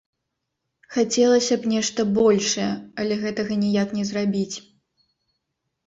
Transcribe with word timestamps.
Хацелася 0.95 1.55
б 1.59 1.73
нешта 1.75 2.01
большае, 2.17 2.67
але 3.05 3.13
гэтага 3.23 3.61
ніяк 3.69 3.89
не 4.01 4.05
зрабіць. 4.13 4.55